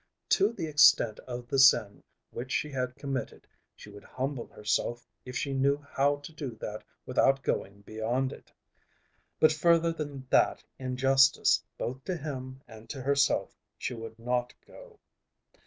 [0.29, 2.01] To the extent of the sin
[2.31, 6.83] which she had committed she would humble herself if she knew how to do that
[7.05, 8.51] without going beyond it.
[9.39, 14.55] But further than that in justice both to him and to herself she would not
[14.65, 14.99] go.